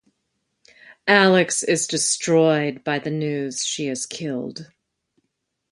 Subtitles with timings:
[1.07, 4.65] Alex is destroyed by the news she is killed.